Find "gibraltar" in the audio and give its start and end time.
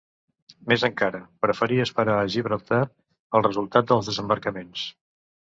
2.37-2.81